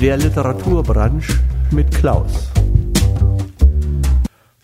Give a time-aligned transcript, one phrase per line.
[0.00, 2.50] der Literaturbranche mit Klaus.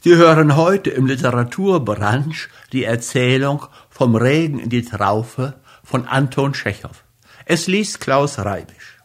[0.03, 7.03] Sie hören heute im Literaturbranche die Erzählung Vom Regen in die Traufe von Anton Tschechow.
[7.47, 8.99] Es liest Klaus Reibisch.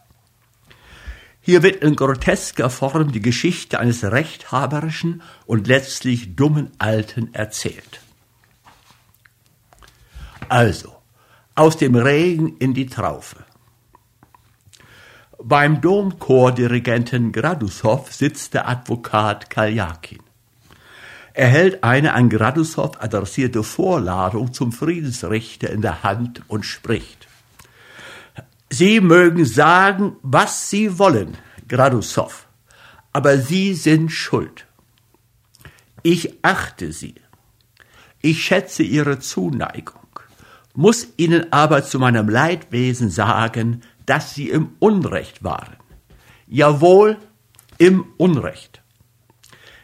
[1.40, 8.02] Hier wird in grotesker Form die Geschichte eines rechthaberischen und letztlich dummen Alten erzählt.
[10.50, 10.94] Also,
[11.54, 13.47] aus dem Regen in die Traufe.
[15.40, 20.18] Beim Domchordirigenten Gradussow sitzt der Advokat Kaljakin.
[21.32, 27.28] Er hält eine an Gradussow adressierte Vorladung zum Friedensrichter in der Hand und spricht.
[28.68, 32.46] Sie mögen sagen, was Sie wollen, Gradussow,
[33.12, 34.66] aber Sie sind schuld.
[36.02, 37.14] Ich achte Sie.
[38.20, 39.98] Ich schätze Ihre Zuneigung
[40.78, 45.76] muss ihnen aber zu meinem Leidwesen sagen, dass sie im Unrecht waren.
[46.46, 47.18] Jawohl,
[47.76, 48.80] im Unrecht.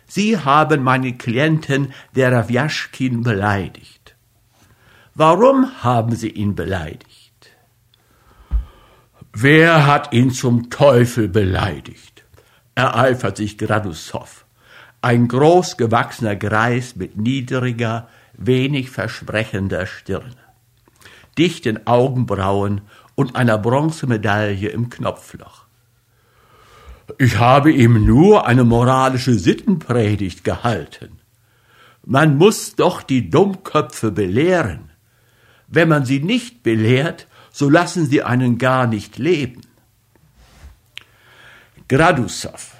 [0.06, 4.16] Sie haben meinen Klienten der Rawjaschkin beleidigt.
[5.14, 7.32] Warum haben Sie ihn beleidigt?
[9.32, 12.24] Wer hat ihn zum Teufel beleidigt?
[12.76, 14.44] ereifert sich Gradussow,
[15.00, 20.44] ein großgewachsener Greis mit niedriger, wenig versprechender Stirne
[21.38, 22.82] dichten Augenbrauen
[23.14, 25.64] und einer Bronzemedaille im Knopfloch.
[27.18, 31.20] Ich habe ihm nur eine moralische Sittenpredigt gehalten.
[32.04, 34.90] Man muss doch die Dummköpfe belehren.
[35.68, 39.60] Wenn man sie nicht belehrt, so lassen sie einen gar nicht leben.
[41.88, 42.72] Gradussow,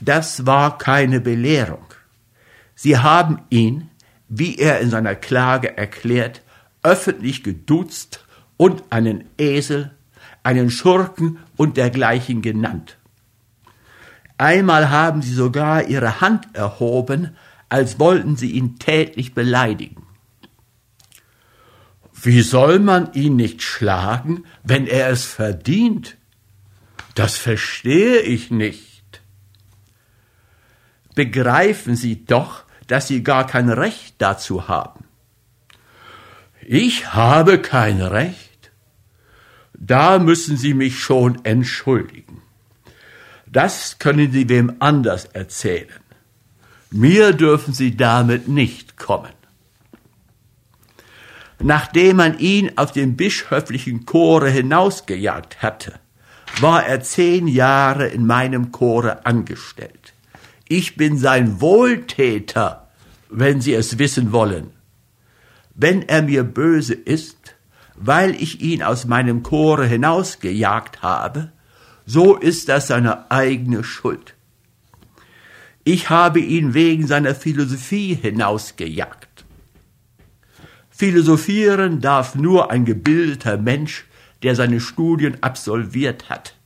[0.00, 1.86] das war keine Belehrung.
[2.74, 3.90] Sie haben ihn,
[4.28, 6.42] wie er in seiner Klage erklärt,
[6.82, 8.21] öffentlich geduzt
[8.62, 9.90] und einen Esel,
[10.44, 12.96] einen Schurken und dergleichen genannt.
[14.38, 17.36] Einmal haben sie sogar ihre Hand erhoben,
[17.68, 20.06] als wollten sie ihn tätlich beleidigen.
[22.12, 26.16] Wie soll man ihn nicht schlagen, wenn er es verdient?
[27.16, 29.22] Das verstehe ich nicht.
[31.16, 35.02] Begreifen Sie doch, dass Sie gar kein Recht dazu haben.
[36.64, 38.41] Ich habe kein Recht.
[39.84, 42.40] Da müssen Sie mich schon entschuldigen.
[43.48, 45.88] Das können Sie wem anders erzählen.
[46.92, 49.32] Mir dürfen Sie damit nicht kommen.
[51.58, 55.98] Nachdem man ihn auf den bischöflichen Chore hinausgejagt hatte,
[56.60, 60.12] war er zehn Jahre in meinem Chore angestellt.
[60.68, 62.88] Ich bin sein Wohltäter,
[63.30, 64.70] wenn Sie es wissen wollen
[65.74, 67.41] wenn er mir böse ist,
[68.04, 71.52] weil ich ihn aus meinem Chore hinausgejagt habe,
[72.04, 74.34] so ist das seine eigene Schuld.
[75.84, 79.44] Ich habe ihn wegen seiner Philosophie hinausgejagt.
[80.90, 84.06] Philosophieren darf nur ein gebildeter Mensch,
[84.42, 86.56] der seine Studien absolviert hat.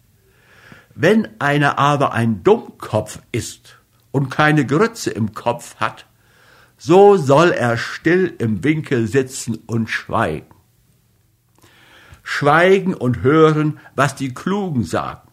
[0.95, 3.79] Wenn einer aber ein Dummkopf ist
[4.11, 6.07] und keine Grütze im Kopf hat,
[6.79, 10.56] so soll er still im Winkel sitzen und schweigen.
[12.29, 15.31] Schweigen und hören, was die Klugen sagen.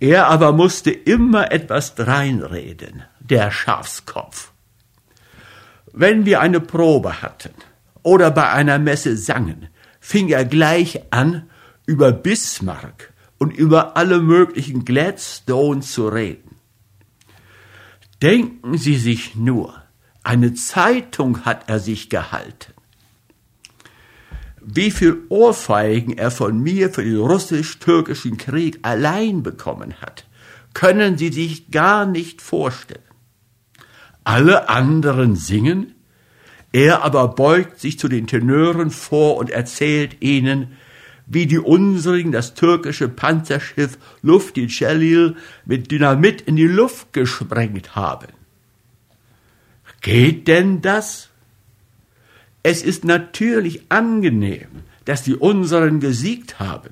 [0.00, 4.52] Er aber musste immer etwas dreinreden, der Schafskopf.
[5.92, 7.52] Wenn wir eine Probe hatten
[8.02, 9.68] oder bei einer Messe sangen,
[10.00, 11.50] fing er gleich an,
[11.84, 16.56] über Bismarck und über alle möglichen Gladstone zu reden.
[18.22, 19.74] Denken Sie sich nur,
[20.24, 22.72] eine Zeitung hat er sich gehalten.
[24.70, 30.26] Wie viel Ohrfeigen er von mir für den russisch-türkischen Krieg allein bekommen hat,
[30.74, 33.00] können Sie sich gar nicht vorstellen.
[34.24, 35.94] Alle anderen singen,
[36.70, 40.76] er aber beugt sich zu den Tenören vor und erzählt ihnen,
[41.26, 48.28] wie die unsrigen das türkische Panzerschiff Lufti Celil mit Dynamit in die Luft gesprengt haben.
[50.02, 51.30] Geht denn das?
[52.62, 54.68] Es ist natürlich angenehm,
[55.04, 56.90] dass die unseren gesiegt haben.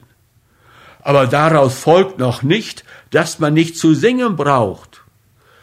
[1.00, 5.02] Aber daraus folgt noch nicht, dass man nicht zu singen braucht.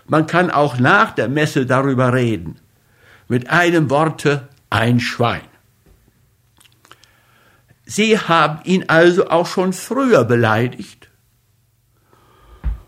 [0.07, 2.59] Man kann auch nach der Messe darüber reden.
[3.27, 5.41] Mit einem Worte ein Schwein.
[7.85, 11.09] Sie haben ihn also auch schon früher beleidigt.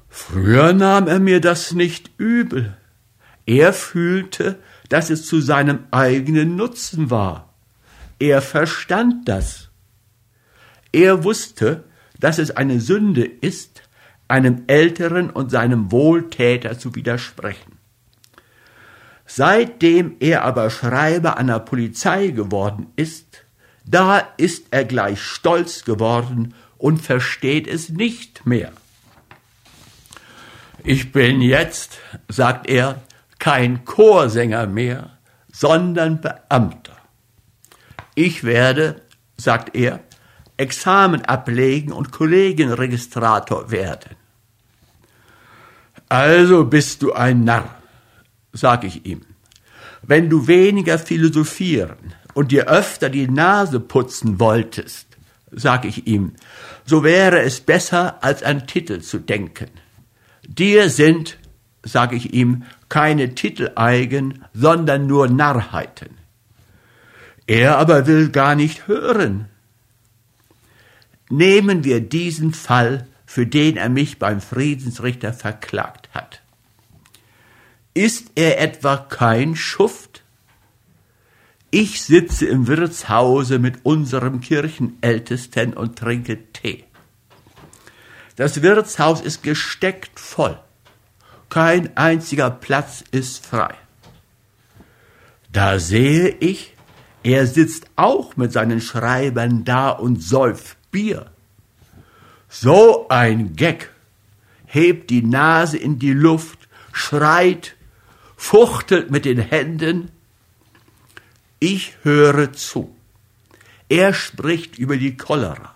[0.10, 2.78] Früher nahm er mir das nicht übel.
[3.46, 4.60] Er fühlte,
[4.90, 7.54] dass es zu seinem eigenen Nutzen war.
[8.20, 9.70] Er verstand das.
[10.92, 11.84] Er wusste,
[12.20, 13.82] dass es eine Sünde ist,
[14.28, 17.78] einem Älteren und seinem Wohltäter zu widersprechen.
[19.26, 23.44] Seitdem er aber Schreiber der Polizei geworden ist,
[23.86, 28.72] da ist er gleich stolz geworden und versteht es nicht mehr.
[30.84, 31.98] Ich bin jetzt,
[32.28, 33.02] sagt er,
[33.46, 35.20] kein Chorsänger mehr,
[35.54, 36.98] sondern Beamter.
[38.16, 39.04] Ich werde,
[39.38, 40.00] sagt er,
[40.58, 44.16] Examen ablegen und Kollegenregistrator werden.
[46.10, 47.70] Also bist du ein Narr,
[48.52, 49.22] sag ich ihm.
[50.02, 55.06] Wenn du weniger philosophieren und dir öfter die Nase putzen wolltest,
[55.52, 56.34] sag ich ihm,
[56.84, 59.70] so wäre es besser, als an Titel zu denken.
[60.48, 61.38] Dir sind,
[61.86, 66.18] sag ich ihm, keine Titel eigen, sondern nur Narrheiten.
[67.48, 69.48] Er aber will gar nicht hören.
[71.30, 76.42] Nehmen wir diesen Fall, für den er mich beim Friedensrichter verklagt hat.
[77.94, 80.24] Ist er etwa kein Schuft?
[81.72, 86.86] Ich sitze im Wirtshause mit unserem Kirchenältesten und trinke Tee.
[88.36, 90.60] Das Wirtshaus ist gesteckt voll.
[91.50, 93.76] Kein einziger Platz ist frei.
[95.52, 96.74] Da sehe ich,
[97.24, 101.32] er sitzt auch mit seinen Schreibern da und säuft Bier.
[102.50, 103.92] So ein Geck
[104.66, 107.76] hebt die Nase in die Luft, schreit,
[108.36, 110.12] fuchtelt mit den Händen.
[111.60, 112.96] Ich höre zu.
[113.88, 115.74] Er spricht über die Cholera.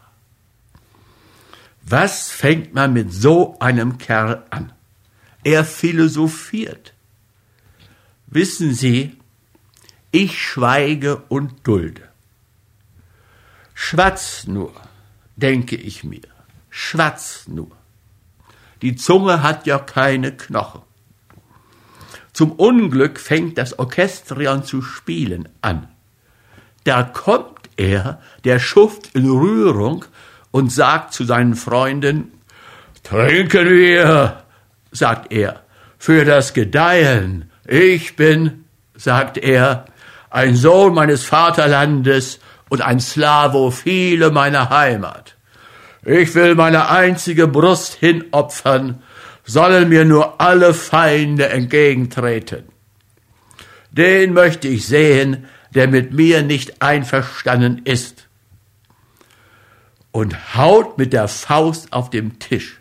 [1.81, 4.74] Was fängt man mit so einem Kerl an?
[5.44, 6.94] Er philosophiert.
[8.28, 9.18] Wissen Sie,
[10.12, 12.10] ich schweige und dulde.
[13.74, 14.74] Schwatz nur,
[15.36, 16.28] denke ich mir,
[16.70, 17.72] schwatz nur.
[18.82, 20.82] Die Zunge hat ja keine Knochen.
[22.34, 25.88] Zum Unglück fängt das Orchestrion zu spielen an.
[26.84, 30.06] Da kommt er, der Schuft in Rührung,
[30.52, 32.32] und sagt zu seinen Freunden,
[33.04, 34.44] Trinken wir,
[34.92, 35.64] sagt er,
[35.98, 37.52] für das Gedeihen.
[37.68, 38.66] Ich bin,
[38.96, 39.86] sagt er,
[40.30, 42.40] ein Sohn meines Vaterlandes
[42.70, 45.36] und ein Slavophile meiner Heimat.
[46.06, 49.04] Ich will meine einzige Brust hinopfern,
[49.44, 52.64] sollen mir nur alle Feinde entgegentreten.
[53.92, 58.28] Den möchte ich sehen, der mit mir nicht einverstanden ist
[60.12, 62.79] und haut mit der Faust auf dem Tisch.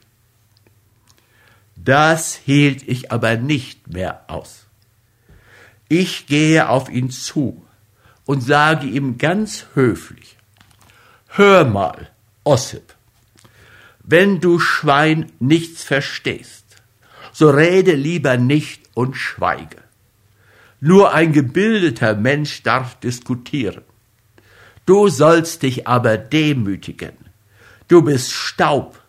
[1.89, 4.67] Das hielt ich aber nicht mehr aus.
[5.89, 7.65] Ich gehe auf ihn zu
[8.27, 10.37] und sage ihm ganz höflich,
[11.29, 12.11] Hör mal,
[12.45, 12.95] Ossip,
[14.03, 16.67] wenn du Schwein nichts verstehst,
[17.33, 19.79] so rede lieber nicht und schweige.
[20.81, 23.85] Nur ein gebildeter Mensch darf diskutieren.
[24.85, 27.17] Du sollst dich aber demütigen.
[27.89, 29.03] Du bist Staub.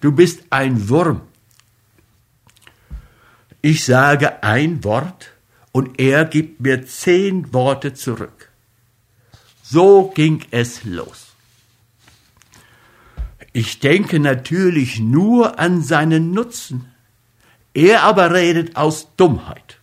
[0.00, 1.20] Du bist ein Wurm.
[3.66, 5.30] Ich sage ein Wort
[5.72, 8.50] und er gibt mir zehn Worte zurück.
[9.62, 11.28] So ging es los.
[13.54, 16.92] Ich denke natürlich nur an seinen Nutzen.
[17.72, 19.78] Er aber redet aus Dummheit.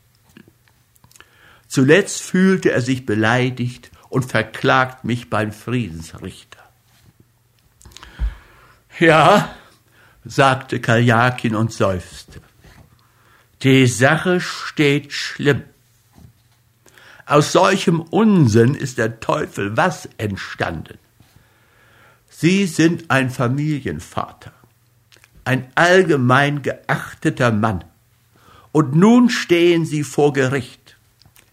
[1.68, 6.62] Zuletzt fühlte er sich beleidigt und verklagt mich beim Friedensrichter.
[9.00, 9.56] Ja,
[10.24, 12.42] sagte Kaljakin und seufzte.
[13.64, 15.64] Die Sache steht schlimm.
[17.28, 20.98] Aus solchem Unsinn ist der Teufel was entstanden.
[22.28, 24.52] Sie sind ein Familienvater,
[25.46, 27.84] ein allgemein geachteter Mann,
[28.72, 30.98] und nun stehen Sie vor Gericht.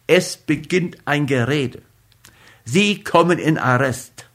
[0.07, 1.83] Es beginnt ein Gerede.
[2.65, 4.27] Sie kommen in Arrest.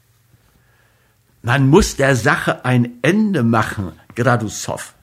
[1.42, 4.94] Man muss der Sache ein Ende machen, Gradussow.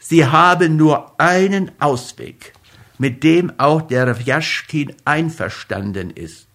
[0.00, 2.54] Sie haben nur einen Ausweg,
[2.98, 6.48] mit dem auch der Wjaschkin einverstanden ist.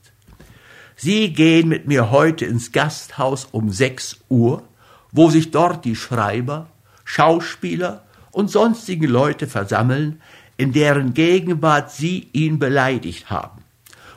[0.96, 4.64] Sie gehen mit mir heute ins Gasthaus um sechs Uhr,
[5.12, 6.68] wo sich dort die Schreiber,
[7.04, 10.22] Schauspieler und sonstigen Leute versammeln,
[10.58, 13.64] in deren Gegenwart Sie ihn beleidigt haben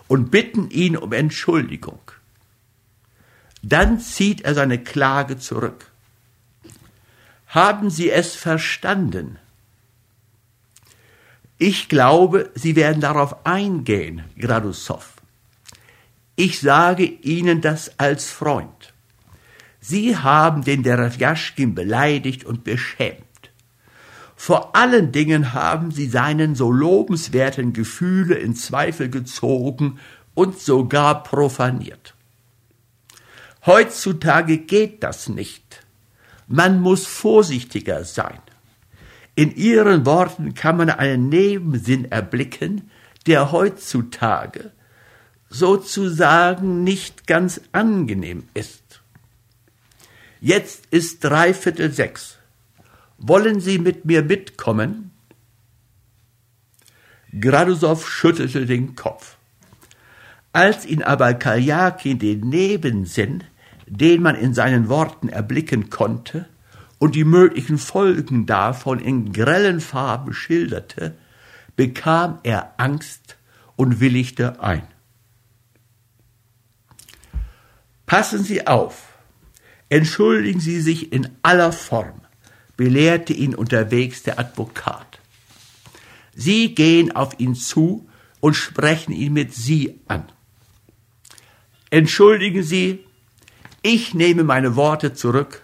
[0.06, 2.00] und bitten ihn um Entschuldigung.
[3.62, 5.87] Dann zieht er seine Klage zurück.
[7.48, 9.38] Haben Sie es verstanden?
[11.56, 15.04] Ich glaube, Sie werden darauf eingehen, Gradussow.
[16.36, 18.92] Ich sage Ihnen das als Freund.
[19.80, 23.24] Sie haben den Derevjaschkin beleidigt und beschämt.
[24.36, 29.98] Vor allen Dingen haben sie seinen so lobenswerten Gefühle in Zweifel gezogen
[30.34, 32.14] und sogar profaniert.
[33.66, 35.87] Heutzutage geht das nicht.
[36.48, 38.40] Man muss vorsichtiger sein.
[39.34, 42.90] In ihren Worten kann man einen Nebensinn erblicken,
[43.26, 44.72] der heutzutage
[45.50, 49.00] sozusagen nicht ganz angenehm ist.
[50.40, 52.38] Jetzt ist dreiviertel sechs.
[53.18, 55.10] Wollen Sie mit mir mitkommen?
[57.38, 59.36] Gradusow schüttelte den Kopf.
[60.52, 63.44] Als ihn aber Kaljakin den Nebensinn,
[63.90, 66.46] den man in seinen Worten erblicken konnte,
[66.98, 71.16] und die möglichen Folgen davon in grellen Farben schilderte,
[71.76, 73.36] bekam er Angst
[73.76, 74.82] und willigte ein.
[78.04, 79.12] Passen Sie auf,
[79.88, 82.20] entschuldigen Sie sich in aller Form,
[82.76, 85.20] belehrte ihn unterwegs der Advokat.
[86.34, 88.08] Sie gehen auf ihn zu
[88.40, 90.24] und sprechen ihn mit Sie an.
[91.90, 93.04] Entschuldigen Sie,
[93.82, 95.62] ich nehme meine Worte zurück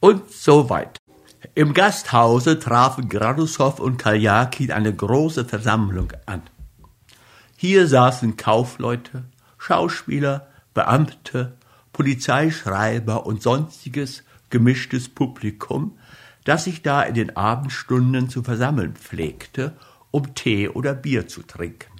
[0.00, 1.00] und so weiter.
[1.54, 6.42] Im Gasthause trafen Gradushow und Kaljakin eine große Versammlung an.
[7.56, 9.24] Hier saßen Kaufleute,
[9.58, 11.56] Schauspieler, Beamte,
[11.92, 15.98] Polizeischreiber und sonstiges gemischtes Publikum,
[16.44, 19.76] das sich da in den Abendstunden zu versammeln pflegte,
[20.10, 21.92] um Tee oder Bier zu trinken.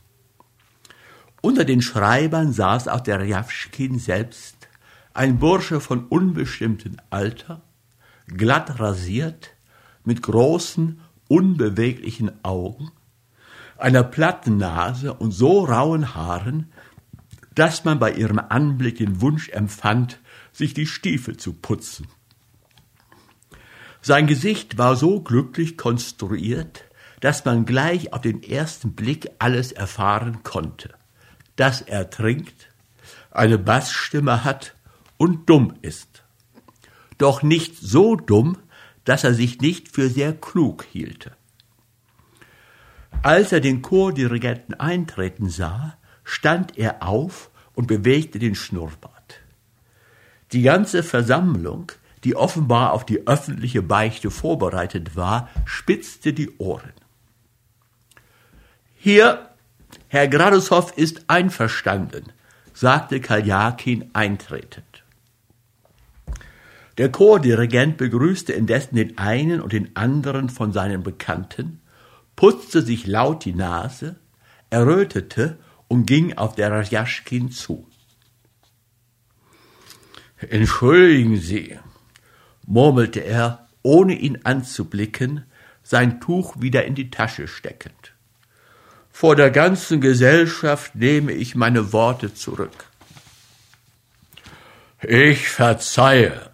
[1.40, 4.61] Unter den Schreibern saß auch der Rjawschkin selbst,
[5.14, 7.62] ein Bursche von unbestimmtem Alter,
[8.26, 9.50] glatt rasiert,
[10.04, 12.90] mit großen, unbeweglichen Augen,
[13.78, 16.72] einer platten Nase und so rauen Haaren,
[17.54, 20.18] dass man bei ihrem Anblick den Wunsch empfand,
[20.52, 22.06] sich die Stiefel zu putzen.
[24.00, 26.84] Sein Gesicht war so glücklich konstruiert,
[27.20, 30.90] dass man gleich auf den ersten Blick alles erfahren konnte
[31.56, 32.68] dass er trinkt,
[33.30, 34.74] eine Bassstimme hat
[35.22, 36.24] und dumm ist.
[37.16, 38.58] Doch nicht so dumm,
[39.04, 41.30] dass er sich nicht für sehr klug hielte.
[43.22, 49.38] Als er den Chordirigenten eintreten sah, stand er auf und bewegte den Schnurrbart.
[50.50, 51.92] Die ganze Versammlung,
[52.24, 56.94] die offenbar auf die öffentliche Beichte vorbereitet war, spitzte die Ohren.
[58.96, 59.50] Hier
[60.08, 62.32] Herr Gradushoff ist einverstanden,
[62.74, 64.91] sagte Kaljakin eintretend.
[66.98, 71.80] Der Chordirigent begrüßte indessen den einen und den anderen von seinen Bekannten,
[72.36, 74.16] putzte sich laut die Nase,
[74.70, 75.58] errötete
[75.88, 77.86] und ging auf der Rjaschkin zu.
[80.38, 81.78] Entschuldigen Sie,
[82.66, 85.44] murmelte er, ohne ihn anzublicken,
[85.82, 88.14] sein Tuch wieder in die Tasche steckend.
[89.10, 92.86] Vor der ganzen Gesellschaft nehme ich meine Worte zurück.
[95.02, 96.51] Ich verzeihe,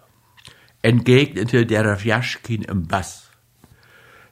[0.81, 3.29] entgegnete der Rjaschkin im Bass.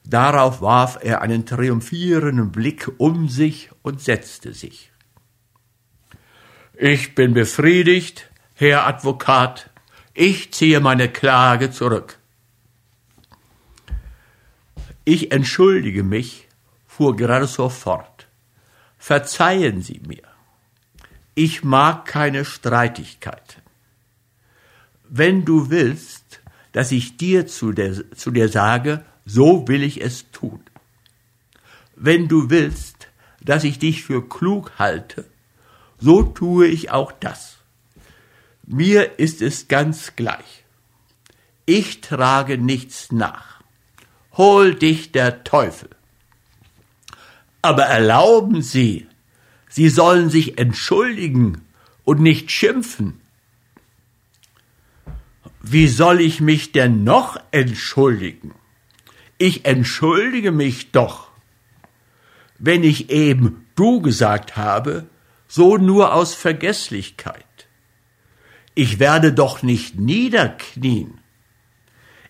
[0.05, 4.91] Darauf warf er einen triumphierenden Blick um sich und setzte sich.
[6.79, 9.69] Ich bin befriedigt, Herr Advokat,
[10.13, 12.19] ich ziehe meine Klage zurück.
[15.03, 16.47] Ich entschuldige mich,
[16.85, 18.27] fuhr Gradesow fort.
[18.97, 20.23] Verzeihen Sie mir.
[21.33, 23.61] Ich mag keine Streitigkeiten.
[25.07, 26.26] Wenn du willst,
[26.77, 30.59] dass ich dir zu, der, zu dir sage, so will ich es tun.
[31.95, 33.07] Wenn du willst,
[33.41, 35.25] dass ich dich für klug halte,
[35.97, 37.57] so tue ich auch das.
[38.67, 40.65] Mir ist es ganz gleich.
[41.65, 43.63] Ich trage nichts nach.
[44.33, 45.89] Hol dich der Teufel.
[47.63, 49.07] Aber erlauben Sie,
[49.67, 51.63] Sie sollen sich entschuldigen
[52.03, 53.19] und nicht schimpfen.
[55.69, 58.53] Wie soll ich mich denn noch entschuldigen?
[59.37, 61.27] Ich entschuldige mich doch.
[62.57, 65.07] Wenn ich eben du gesagt habe,
[65.47, 67.43] so nur aus Vergesslichkeit.
[68.75, 71.19] Ich werde doch nicht niederknien.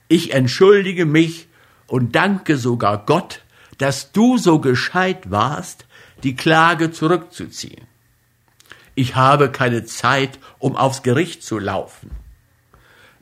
[0.07, 1.47] Ich entschuldige mich
[1.85, 3.43] und danke sogar Gott,
[3.77, 5.85] dass du so gescheit warst,
[6.23, 7.85] die Klage zurückzuziehen.
[8.95, 12.09] Ich habe keine Zeit, um aufs Gericht zu laufen.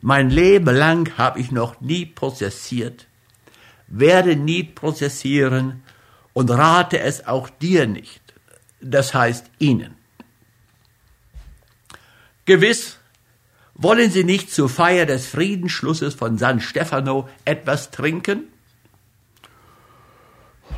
[0.08, 3.08] Mein Leben lang habe ich noch nie prozessiert,
[3.88, 5.82] werde nie prozessieren
[6.32, 8.22] und rate es auch dir nicht,
[8.80, 9.96] das heißt Ihnen.
[12.44, 12.98] Gewiss
[13.74, 18.44] wollen Sie nicht zur Feier des Friedensschlusses von San Stefano etwas trinken?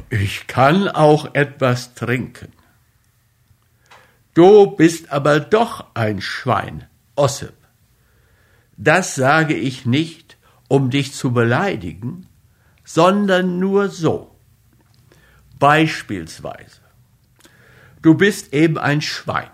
[0.08, 2.50] Ich kann auch etwas trinken.
[4.32, 7.67] Du bist aber doch ein Schwein, Ossip.
[8.78, 12.28] Das sage ich nicht, um dich zu beleidigen,
[12.84, 14.36] sondern nur so.
[15.58, 16.80] Beispielsweise.
[18.02, 19.50] Du bist eben ein Schwein.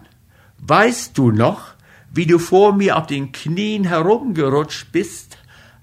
[0.59, 1.73] Weißt du noch,
[2.13, 5.39] wie du vor mir auf den Knien herumgerutscht bist,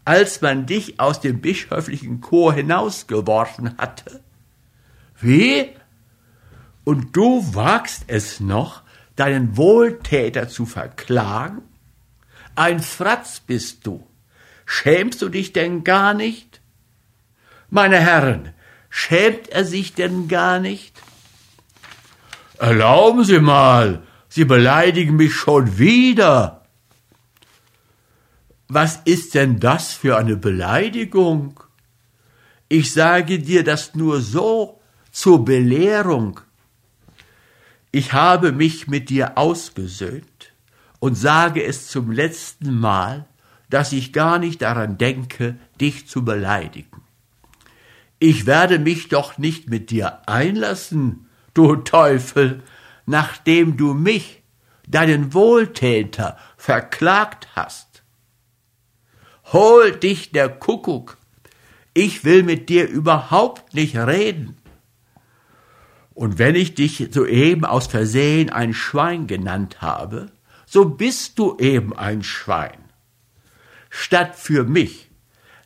[0.05, 4.21] als man dich aus dem bischöflichen Chor hinausgeworfen hatte?
[5.19, 5.69] Wie?
[6.83, 8.83] Und du wagst es noch,
[9.15, 11.63] deinen Wohltäter zu verklagen?
[12.61, 14.05] Ein Fratz bist du.
[14.67, 16.61] Schämst du dich denn gar nicht?
[17.71, 18.53] Meine Herren,
[18.91, 20.93] schämt er sich denn gar nicht?
[22.59, 26.67] Erlauben Sie mal, Sie beleidigen mich schon wieder.
[28.67, 31.59] Was ist denn das für eine Beleidigung?
[32.69, 34.79] Ich sage dir das nur so
[35.11, 36.39] zur Belehrung.
[37.91, 40.30] Ich habe mich mit dir ausgesöhnt
[41.01, 43.25] und sage es zum letzten Mal,
[43.71, 47.01] dass ich gar nicht daran denke, dich zu beleidigen.
[48.19, 52.61] Ich werde mich doch nicht mit dir einlassen, du Teufel,
[53.07, 54.43] nachdem du mich,
[54.87, 58.03] deinen Wohltäter, verklagt hast.
[59.51, 61.17] Hol dich der Kuckuck,
[61.95, 64.57] ich will mit dir überhaupt nicht reden.
[66.13, 70.31] Und wenn ich dich soeben aus Versehen ein Schwein genannt habe,
[70.71, 72.85] so bist du eben ein Schwein.
[73.89, 75.11] Statt für mich,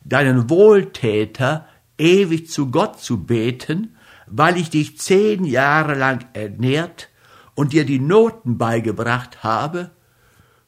[0.04, 3.96] deinen Wohltäter, ewig zu Gott zu beten,
[4.26, 7.08] weil ich dich zehn Jahre lang ernährt
[7.54, 9.92] und dir die Noten beigebracht habe,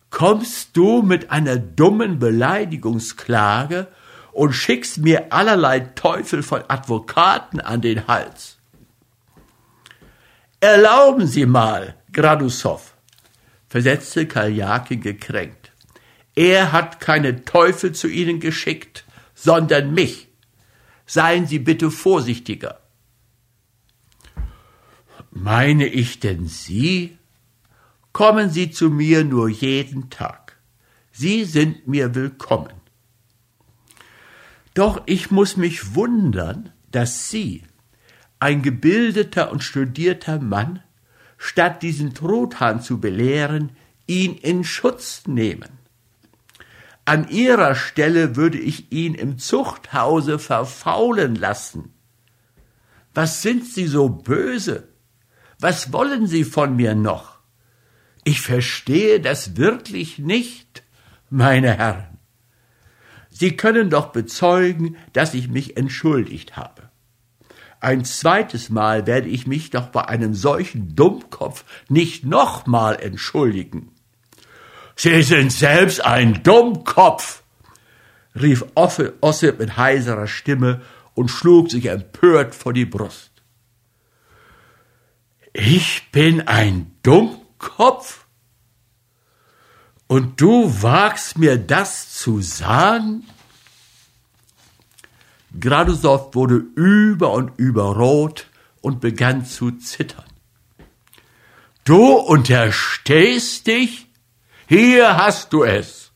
[0.09, 3.89] kommst du mit einer dummen Beleidigungsklage
[4.31, 8.59] und schickst mir allerlei Teufel von Advokaten an den Hals.
[10.61, 12.88] Erlauben Sie mal, Gradussow,
[13.69, 15.73] versetzte Kaljakin gekränkt.
[16.35, 19.05] Er hat keine Teufel zu Ihnen geschickt,
[19.35, 20.29] sondern mich.
[21.07, 22.81] Seien Sie bitte vorsichtiger.
[25.31, 27.19] Meine ich denn Sie?
[28.13, 30.59] Kommen Sie zu mir nur jeden Tag.
[31.13, 32.75] Sie sind mir willkommen.
[34.75, 37.65] Doch ich muss mich wundern, dass Sie,
[38.39, 40.83] ein gebildeter und studierter Mann,
[41.39, 43.71] statt diesen Truthahn zu belehren,
[44.07, 45.79] ihn in Schutz nehmen.
[47.05, 51.95] An ihrer Stelle würde ich ihn im Zuchthause verfaulen lassen.
[53.15, 54.89] Was sind Sie so böse?
[55.59, 57.39] Was wollen Sie von mir noch?
[58.25, 60.83] Ich verstehe das wirklich nicht,
[61.31, 62.19] meine Herren.
[63.31, 66.88] Sie können doch bezeugen, dass ich mich entschuldigt habe.
[67.81, 73.93] Ein zweites Mal werde ich mich doch bei einem solchen Dummkopf nicht nochmal entschuldigen.
[74.97, 77.43] Sie sind selbst ein Dummkopf,
[78.35, 80.81] rief Ossip mit heiserer Stimme
[81.15, 83.31] und schlug sich empört vor die Brust.
[85.53, 88.27] Ich bin ein Dummkopf?
[90.07, 93.25] Und du wagst mir das zu sagen?
[95.59, 98.49] Gradusow wurde über und über rot
[98.81, 100.25] und begann zu zittern.
[101.85, 104.09] Du unterstehst dich?
[104.67, 106.13] Hier hast du es.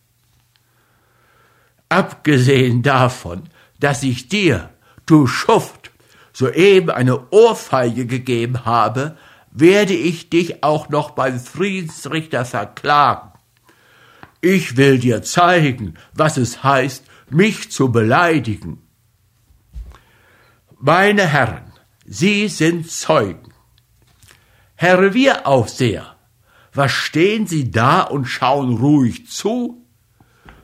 [1.88, 3.44] Abgesehen davon,
[3.80, 4.70] dass ich dir,
[5.06, 5.90] du Schuft,
[6.32, 9.16] soeben eine Ohrfeige gegeben habe,
[9.50, 13.32] werde ich dich auch noch beim Friedensrichter verklagen.
[14.40, 18.81] Ich will dir zeigen, was es heißt, mich zu beleidigen.
[20.84, 21.72] Meine Herren,
[22.04, 23.52] Sie sind Zeugen.
[24.74, 26.16] Herr Revieraufseher,
[26.74, 29.86] was stehen Sie da und schauen ruhig zu?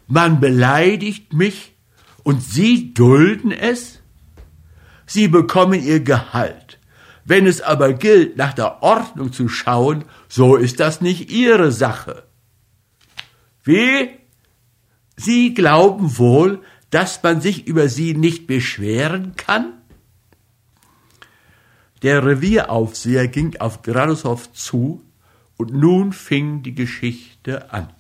[0.09, 1.77] Man beleidigt mich
[2.25, 4.01] und Sie dulden es?
[5.07, 6.81] Sie bekommen Ihr Gehalt.
[7.25, 12.25] Wenn es aber gilt, nach der Ordnung zu schauen, so ist das nicht Ihre Sache.
[13.63, 14.11] Wie?
[15.17, 19.78] Sie glauben wohl, dass man sich über Sie nicht beschweren kann?
[22.03, 25.03] Der Revieraufseher ging auf Gradusow zu,
[25.57, 27.91] und nun fing die Geschichte an.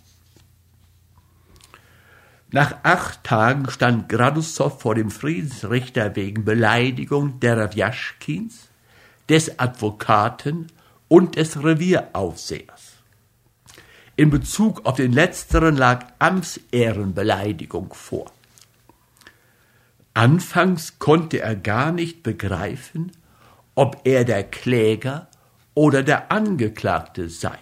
[2.50, 8.68] Nach acht Tagen stand Gradusow vor dem Friedensrichter wegen Beleidigung der Rawjaschkins,
[9.28, 10.68] des Advokaten
[11.08, 12.94] und des Revieraufsehers.
[14.16, 18.32] In Bezug auf den letzteren lag Amtsehrenbeleidigung vor.
[20.14, 23.12] Anfangs konnte er gar nicht begreifen,
[23.79, 25.29] ob er der Kläger
[25.73, 27.57] oder der Angeklagte sei.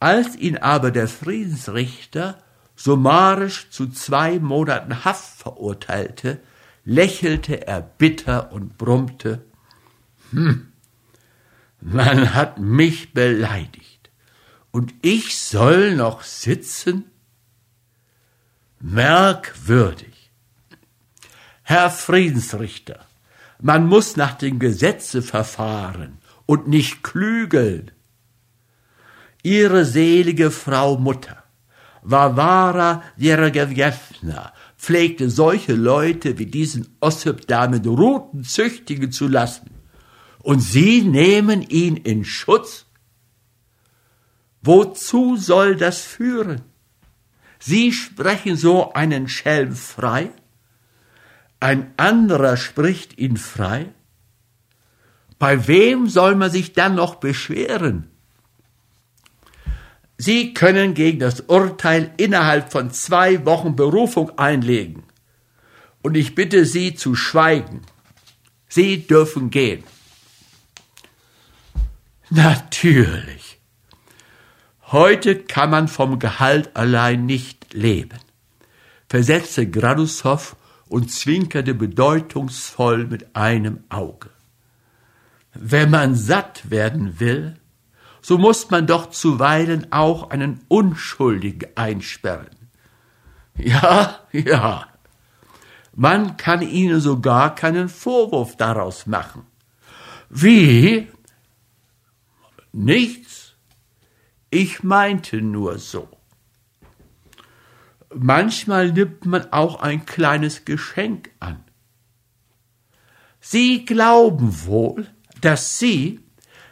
[0.00, 2.42] Als ihn aber der Friedensrichter
[2.74, 6.40] summarisch zu zwei Monaten Haft verurteilte,
[6.86, 9.44] lächelte er bitter und brummte,
[10.30, 10.72] hm,
[11.82, 14.10] man hat mich beleidigt
[14.70, 17.10] und ich soll noch sitzen?
[18.80, 20.30] Merkwürdig.
[21.62, 23.04] Herr Friedensrichter,
[23.62, 27.92] man muss nach dem Gesetze verfahren und nicht klügeln.
[29.44, 31.44] Ihre selige Frau Mutter,
[32.02, 39.70] Varvara Jerogewjewna, pflegte solche Leute wie diesen Ossip da mit Ruten züchtigen zu lassen.
[40.40, 42.86] Und Sie nehmen ihn in Schutz?
[44.60, 46.62] Wozu soll das führen?
[47.60, 50.32] Sie sprechen so einen Schelm frei?
[51.62, 53.94] Ein anderer spricht ihn frei?
[55.38, 58.10] Bei wem soll man sich dann noch beschweren?
[60.18, 65.04] Sie können gegen das Urteil innerhalb von zwei Wochen Berufung einlegen.
[66.02, 67.82] Und ich bitte Sie zu schweigen.
[68.68, 69.84] Sie dürfen gehen.
[72.28, 73.60] Natürlich.
[74.86, 78.18] Heute kann man vom Gehalt allein nicht leben,
[79.08, 80.56] versetzte Gradushoff
[80.92, 84.28] und zwinkerte bedeutungsvoll mit einem Auge.
[85.54, 87.56] Wenn man satt werden will,
[88.20, 92.54] so muss man doch zuweilen auch einen Unschuldigen einsperren.
[93.56, 94.86] Ja, ja.
[95.94, 99.46] Man kann ihnen sogar keinen Vorwurf daraus machen.
[100.28, 101.08] Wie?
[102.70, 103.54] Nichts.
[104.50, 106.06] Ich meinte nur so.
[108.14, 111.64] Manchmal nimmt man auch ein kleines Geschenk an.
[113.40, 115.06] Sie glauben wohl,
[115.40, 116.20] dass Sie,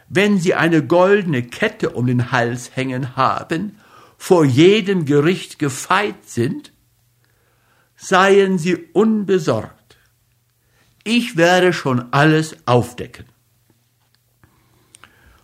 [0.07, 3.77] wenn sie eine goldene Kette um den Hals hängen haben,
[4.17, 6.73] vor jedem Gericht gefeit sind,
[7.95, 9.97] seien sie unbesorgt.
[11.03, 13.25] Ich werde schon alles aufdecken.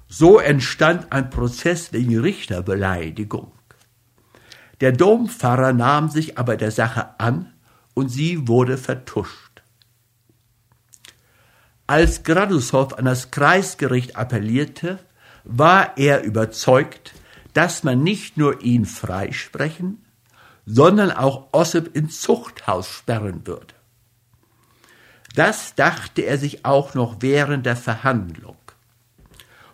[0.07, 3.51] So entstand ein Prozess wegen Richterbeleidigung.
[4.81, 7.53] Der Dompfarrer nahm sich aber der Sache an
[7.93, 9.63] und sie wurde vertuscht.
[11.87, 14.99] Als Gradushoff an das Kreisgericht appellierte,
[15.45, 17.13] war er überzeugt,
[17.53, 20.05] dass man nicht nur ihn freisprechen,
[20.65, 23.73] sondern auch Ossip ins Zuchthaus sperren würde.
[25.33, 28.57] Das dachte er sich auch noch während der Verhandlung.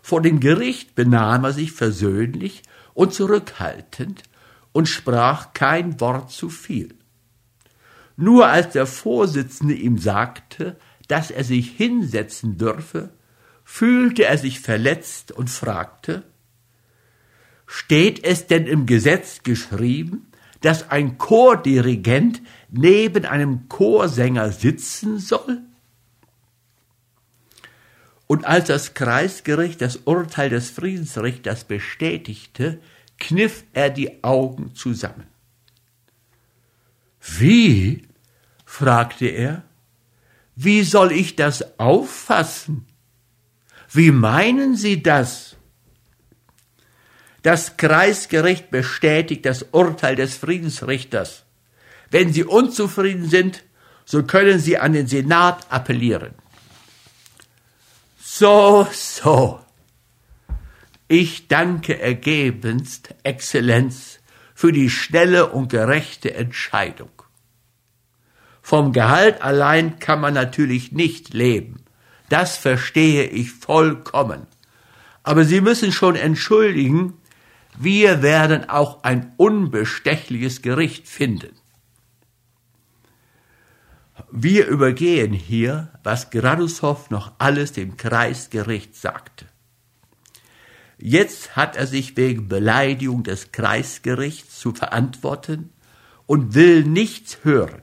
[0.02, 2.64] Vor dem Gericht benahm er sich versöhnlich
[2.94, 4.24] und zurückhaltend
[4.74, 6.96] und sprach kein Wort zu viel.
[8.18, 13.12] Nur als der Vorsitzende ihm sagte, dass er sich hinsetzen dürfe,
[13.64, 16.24] fühlte er sich verletzt und fragte,
[17.66, 20.28] Steht es denn im Gesetz geschrieben,
[20.62, 25.62] dass ein Chordirigent neben einem Chorsänger sitzen soll?
[28.28, 32.80] Und als das Kreisgericht das Urteil des Friedensrichters bestätigte,
[33.20, 35.28] kniff er die Augen zusammen.
[37.20, 38.08] Wie?
[38.66, 39.64] fragte er.
[40.56, 42.86] Wie soll ich das auffassen?
[43.92, 45.56] Wie meinen Sie das?
[47.44, 51.44] Das Kreisgericht bestätigt das Urteil des Friedensrichters.
[52.10, 53.64] Wenn Sie unzufrieden sind,
[54.06, 56.34] so können Sie an den Senat appellieren.
[58.20, 59.63] So, so.
[61.16, 64.20] Ich danke ergebenst, Exzellenz,
[64.56, 67.12] für die schnelle und gerechte Entscheidung.
[68.64, 71.86] Vom Gehalt allein kann man natürlich nicht leben.
[72.30, 74.48] Das verstehe ich vollkommen.
[75.22, 77.14] Aber Sie müssen schon entschuldigen,
[77.78, 81.56] wir werden auch ein unbestechliches Gericht finden.
[84.32, 89.53] Wir übergehen hier, was Gradushoff noch alles dem Kreisgericht sagte.
[91.06, 95.72] Jetzt hat er sich wegen Beleidigung des Kreisgerichts zu verantworten
[96.26, 97.82] und will nichts hören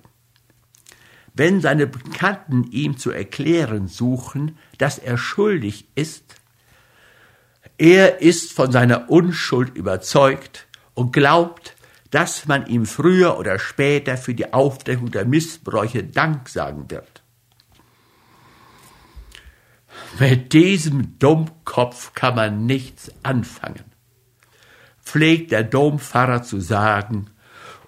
[1.35, 6.37] wenn seine Bekannten ihm zu erklären suchen, dass er schuldig ist,
[7.78, 11.76] er ist von seiner Unschuld überzeugt und glaubt,
[12.11, 17.19] dass man ihm früher oder später für die Aufdeckung der Missbräuche Dank sagen wird.
[20.18, 23.85] Mit diesem Dummkopf kann man nichts anfangen,
[25.03, 27.31] pflegt der Dompfarrer zu sagen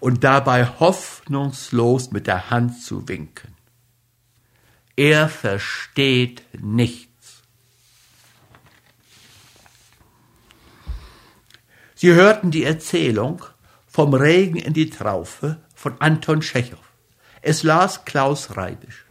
[0.00, 3.54] und dabei hoffnungslos mit der Hand zu winken.
[4.96, 7.42] Er versteht nichts.
[11.94, 13.44] Sie hörten die Erzählung
[13.86, 16.80] vom Regen in die Traufe von Anton Tschechow.
[17.42, 19.04] Es las Klaus Reibisch.